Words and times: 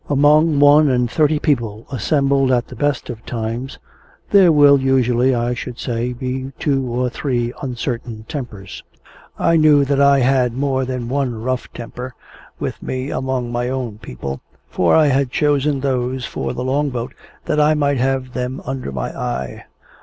Among 0.09 0.59
one 0.59 0.89
and 0.89 1.11
thirty 1.11 1.37
people 1.37 1.85
assembled 1.91 2.51
at 2.51 2.67
the 2.69 2.75
best 2.75 3.11
of 3.11 3.23
times, 3.23 3.77
there 4.31 4.51
will 4.51 4.81
usually, 4.81 5.35
I 5.35 5.53
should 5.53 5.77
say, 5.77 6.11
be 6.11 6.51
two 6.57 6.83
or 6.87 7.07
three 7.07 7.53
uncertain 7.61 8.25
tempers. 8.27 8.83
I 9.37 9.57
knew 9.57 9.85
that 9.85 10.01
I 10.01 10.21
had 10.21 10.53
more 10.57 10.85
than 10.85 11.07
one 11.07 11.39
rough 11.39 11.71
temper 11.71 12.15
with 12.59 12.81
me 12.81 13.11
among 13.11 13.51
my 13.51 13.69
own 13.69 13.99
people, 13.99 14.41
for 14.71 14.95
I 14.95 15.05
had 15.05 15.29
chosen 15.29 15.81
those 15.81 16.25
for 16.25 16.53
the 16.53 16.63
Long 16.63 16.89
boat 16.89 17.13
that 17.45 17.59
I 17.59 17.75
might 17.75 17.97
have 17.97 18.33
them 18.33 18.59
under 18.65 18.91
my 18.91 19.15
eye. 19.15 19.65